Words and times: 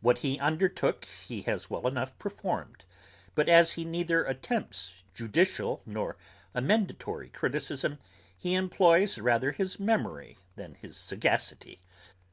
What 0.00 0.18
he 0.26 0.40
undertook 0.40 1.04
he 1.04 1.42
has 1.42 1.70
well 1.70 1.86
enough 1.86 2.18
performed, 2.18 2.84
but 3.36 3.48
as 3.48 3.74
he 3.74 3.84
neither 3.84 4.24
attempts 4.24 4.96
judicial 5.14 5.82
nor 5.86 6.16
emendatory 6.52 7.28
criticism, 7.28 8.00
he 8.36 8.54
employs 8.56 9.18
rather 9.18 9.52
his 9.52 9.78
memory 9.78 10.36
than 10.56 10.74
his 10.74 10.96
sagacity. 10.96 11.80